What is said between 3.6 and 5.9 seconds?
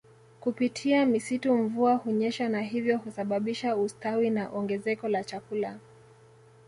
ustawi na ongezeko la chakula